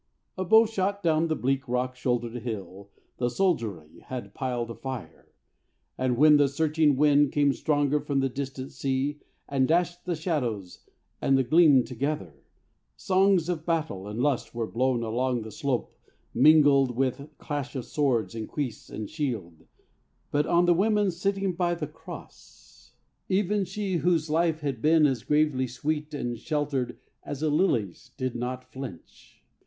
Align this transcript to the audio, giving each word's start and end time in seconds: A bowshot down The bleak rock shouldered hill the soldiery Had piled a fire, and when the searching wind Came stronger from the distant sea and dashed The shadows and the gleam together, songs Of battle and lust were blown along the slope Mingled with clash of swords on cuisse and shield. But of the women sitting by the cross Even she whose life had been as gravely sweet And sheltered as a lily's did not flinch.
A 0.35 0.43
bowshot 0.43 1.03
down 1.03 1.27
The 1.27 1.35
bleak 1.35 1.67
rock 1.67 1.95
shouldered 1.95 2.41
hill 2.41 2.89
the 3.17 3.29
soldiery 3.29 3.99
Had 3.99 4.33
piled 4.33 4.71
a 4.71 4.73
fire, 4.73 5.27
and 5.95 6.17
when 6.17 6.37
the 6.37 6.47
searching 6.47 6.95
wind 6.95 7.31
Came 7.31 7.53
stronger 7.53 7.99
from 7.99 8.19
the 8.19 8.27
distant 8.27 8.71
sea 8.71 9.19
and 9.47 9.67
dashed 9.67 10.05
The 10.05 10.15
shadows 10.15 10.79
and 11.21 11.37
the 11.37 11.43
gleam 11.43 11.83
together, 11.83 12.33
songs 12.95 13.47
Of 13.47 13.63
battle 13.63 14.07
and 14.07 14.19
lust 14.19 14.55
were 14.55 14.65
blown 14.65 15.03
along 15.03 15.43
the 15.43 15.51
slope 15.51 15.95
Mingled 16.33 16.95
with 16.95 17.29
clash 17.37 17.75
of 17.75 17.85
swords 17.85 18.35
on 18.35 18.47
cuisse 18.47 18.89
and 18.89 19.07
shield. 19.07 19.67
But 20.31 20.47
of 20.47 20.65
the 20.65 20.73
women 20.73 21.11
sitting 21.11 21.53
by 21.53 21.75
the 21.75 21.85
cross 21.85 22.93
Even 23.29 23.65
she 23.65 23.97
whose 23.97 24.31
life 24.31 24.61
had 24.61 24.81
been 24.81 25.05
as 25.05 25.21
gravely 25.23 25.67
sweet 25.67 26.11
And 26.15 26.39
sheltered 26.39 26.97
as 27.21 27.43
a 27.43 27.51
lily's 27.51 28.09
did 28.17 28.33
not 28.33 28.73
flinch. 28.73 29.43